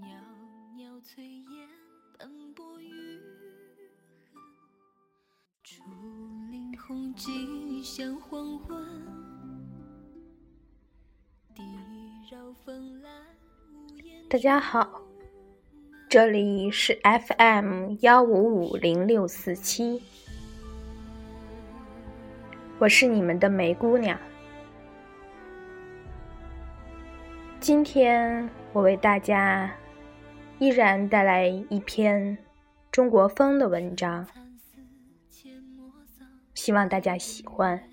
[0.00, 0.08] 袅
[0.76, 1.68] 袅炊烟
[2.18, 2.90] 斑驳于
[4.32, 4.40] 河，
[5.62, 5.82] 竹
[6.50, 8.82] 林红尽向黄昏。
[11.54, 11.62] 地
[12.30, 13.10] 绕风来
[13.72, 15.02] 无言大家好，
[16.08, 20.02] 这里是 FM 幺五五零六四七，
[22.80, 24.18] 我是你们的梅姑娘。
[27.60, 29.72] 今天我为大家
[30.64, 32.38] 依然带来一篇
[32.90, 34.26] 中国风的文章，
[36.54, 37.86] 希望大家喜欢。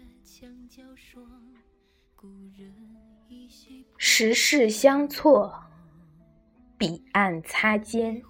[3.97, 5.53] 时势相错，
[6.77, 8.21] 彼岸擦肩，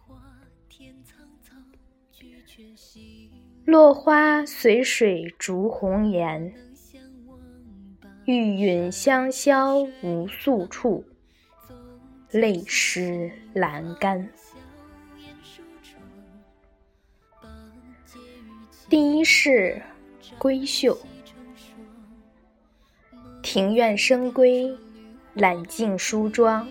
[3.64, 6.52] 落花随水逐红颜。
[8.26, 11.06] 玉殒香消无宿处，
[12.32, 14.30] 泪湿阑干。
[18.90, 19.82] 第一是
[20.40, 20.98] 闺秀，
[23.42, 24.76] 庭院深闺，
[25.34, 26.68] 揽镜梳妆。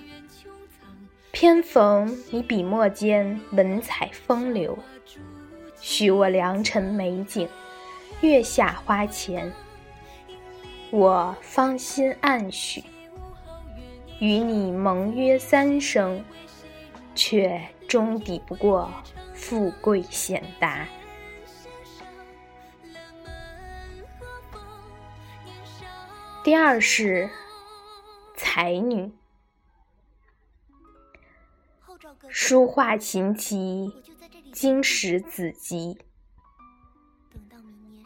[1.32, 4.78] 偏逢你笔墨间文采风流，
[5.80, 7.48] 许我良辰美景，
[8.20, 9.52] 月下花前。
[10.90, 12.82] 我芳心暗许，
[14.20, 16.22] 与你盟约三生，
[17.14, 18.90] 却终抵不过
[19.32, 20.86] 富贵显达。
[26.44, 27.30] 第二是
[28.36, 29.10] 才女，
[32.28, 35.96] 书画琴棋，我就在这里经史子集。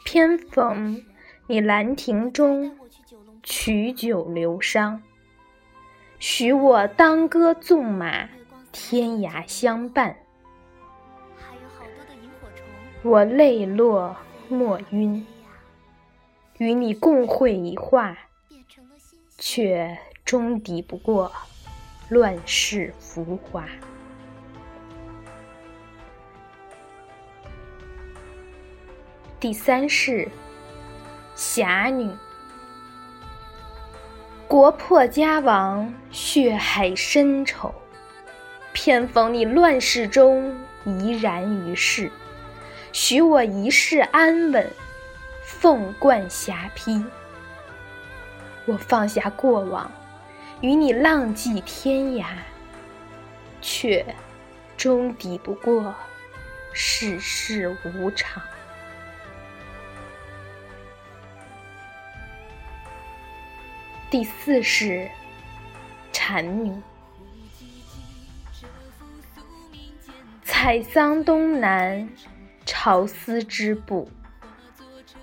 [0.04, 1.04] 偏逢
[1.48, 2.78] 你兰亭中，
[3.42, 5.00] 曲酒流觞。
[6.18, 8.28] 许我当歌纵马，
[8.72, 10.16] 天涯相伴。
[13.02, 14.16] 我泪落
[14.48, 15.26] 墨晕，
[16.58, 18.16] 与你共绘一画。
[19.36, 21.30] 却终抵不过
[22.08, 23.66] 乱世浮华。
[29.40, 30.28] 第三世
[31.34, 32.10] 侠女，
[34.46, 37.74] 国破家亡，血海深仇，
[38.72, 42.10] 偏逢你乱世中怡然于世，
[42.92, 44.70] 许我一世安稳，
[45.42, 47.04] 凤冠霞帔。
[48.66, 49.90] 我放下过往，
[50.60, 52.26] 与你浪迹天涯，
[53.62, 54.04] 却
[54.76, 55.94] 终抵不过
[56.72, 58.42] 世事无常。
[64.14, 65.10] 第四是
[66.12, 66.72] 蝉女，
[70.44, 72.08] 采桑东南，
[72.64, 74.08] 朝思织布，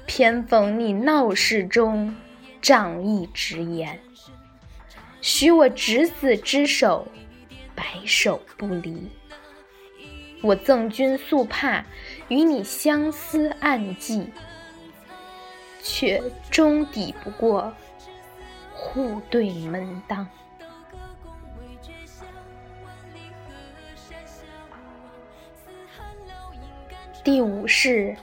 [0.06, 2.14] 偏逢你闹市中，
[2.62, 3.98] 仗义直言，
[5.22, 7.08] 许我执子之手，
[7.74, 9.10] 白首不离。
[10.42, 11.86] 我赠君素帕，
[12.28, 14.28] 与你相思暗寄，
[15.82, 16.22] 却
[16.52, 17.74] 终抵不过
[18.82, 20.28] 户对门当。
[27.24, 28.18] 第五是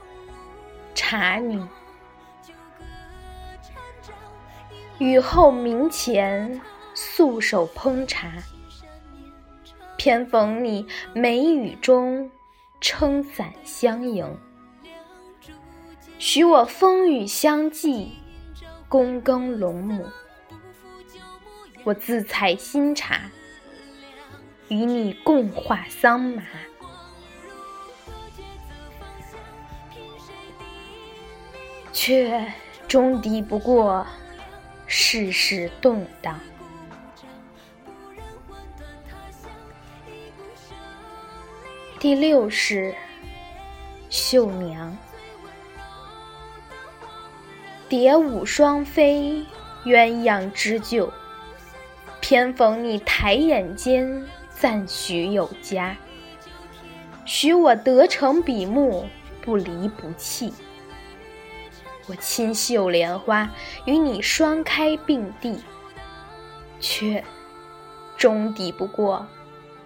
[0.97, 1.65] 茶女，
[4.99, 6.61] 雨后明前，
[6.93, 8.33] 素手烹茶，
[9.97, 12.29] 偏逢你眉宇中，
[12.81, 14.37] 撑伞相迎。
[16.19, 18.19] 许我风雨相济，
[18.91, 20.05] 躬耕陇亩。
[21.89, 23.19] 我自采新茶，
[24.69, 26.43] 与你共话桑麻，
[31.91, 32.47] 却
[32.87, 34.07] 终敌不过
[34.87, 36.39] 世事动荡。
[41.99, 42.95] 第六是
[44.11, 44.95] 绣娘，
[47.89, 49.43] 蝶舞双飞，
[49.87, 51.11] 鸳鸯织就。
[52.29, 55.97] 偏逢你抬眼间，赞许有加。
[57.25, 59.09] 许我得成比目，
[59.41, 60.53] 不离不弃。
[62.07, 63.51] 我亲绣莲花，
[63.87, 65.59] 与你双开并蒂，
[66.79, 67.25] 却
[68.19, 69.27] 终抵不过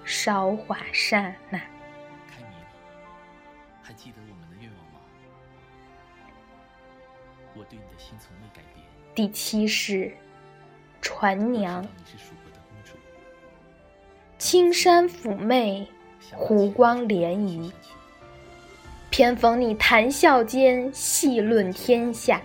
[0.03, 1.57] 韶华刹那。
[2.29, 2.59] 开明，
[3.85, 4.99] 还记得我们的愿望吗？
[7.55, 8.85] 我对你的心从未改变。
[9.15, 10.13] 第七是
[11.03, 11.87] 传娘，
[14.39, 15.87] 青山妩媚，
[16.33, 17.71] 湖光涟漪。
[19.11, 22.41] 偏逢你谈笑间，细论天下。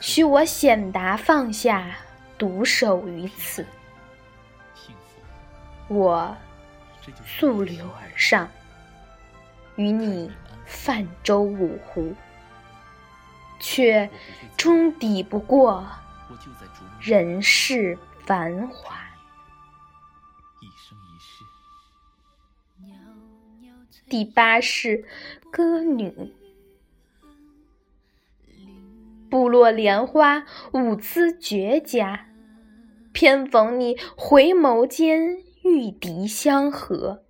[0.00, 1.96] 许我显达放下，
[2.36, 3.64] 独守于此。
[5.86, 6.36] 我
[7.24, 8.48] 溯流而上，
[9.76, 10.30] 与你
[10.66, 12.12] 泛舟五湖，
[13.60, 14.10] 却
[14.56, 15.86] 终抵不过
[17.00, 18.96] 人世繁华。
[20.60, 21.44] 一生一世。
[24.08, 25.04] 第八世
[25.52, 26.34] 歌女，
[29.30, 32.26] 部落莲花舞姿绝佳，
[33.12, 37.24] 偏逢你回眸间，玉笛相和。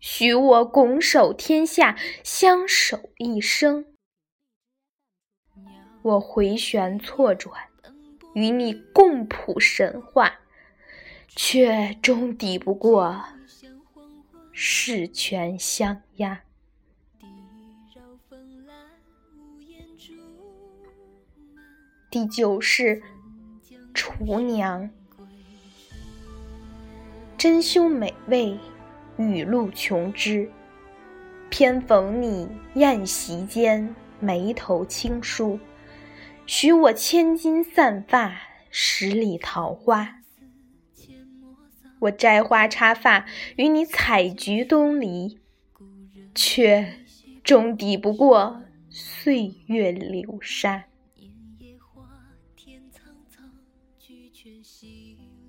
[0.00, 3.86] 许我拱手天下，相守一生。
[6.02, 7.68] 我回旋错转，
[8.34, 10.40] 与你共谱神话，
[11.28, 13.24] 却终抵不过
[14.52, 16.42] 世权相压。
[22.10, 23.02] 第九世
[23.92, 24.90] 厨娘，
[27.36, 28.58] 珍馐美味，
[29.16, 30.50] 雨露琼脂。
[31.50, 35.58] 偏逢你宴席间，眉头轻舒，
[36.46, 38.36] 许我千金散发，
[38.70, 40.20] 十里桃花。
[42.00, 43.24] 我摘花插发，
[43.56, 45.40] 与你采菊东篱，
[46.34, 46.98] 却
[47.42, 50.84] 终抵不过岁月流沙。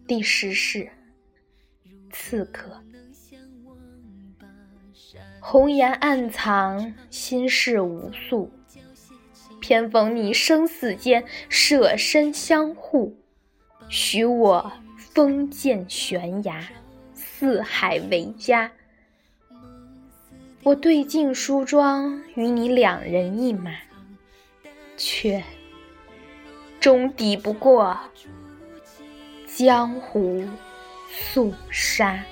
[0.07, 0.89] 第十世
[2.09, 2.81] 刺客，
[5.41, 8.49] 红颜暗藏，心事无诉。
[9.67, 13.17] 偏逢你生死间，舍身相护，
[13.89, 16.69] 许我封建悬崖，
[17.15, 18.71] 四海为家。
[20.61, 23.71] 我对镜梳妆，与你两人一马，
[24.97, 25.43] 却
[26.79, 27.97] 终抵不过
[29.47, 30.47] 江湖
[31.09, 32.23] 肃杀。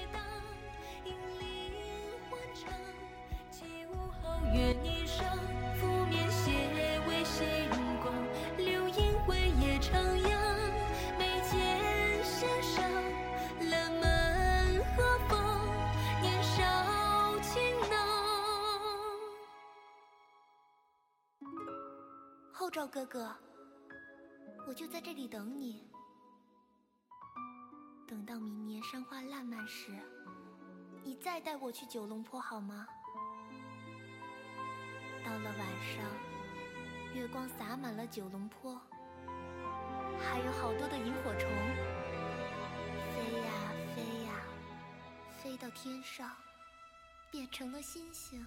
[22.73, 23.31] 赵哥哥，
[24.67, 25.87] 我就在这里等你。
[28.07, 29.91] 等到明年山花烂漫时，
[31.03, 32.87] 你再带我去九龙坡好吗？
[35.23, 36.03] 到了晚上，
[37.13, 38.81] 月光洒满了九龙坡，
[40.19, 41.47] 还有好多的萤火虫，
[43.13, 43.51] 飞呀
[43.95, 44.41] 飞呀，
[45.43, 46.27] 飞到天上，
[47.29, 48.43] 变成了星星。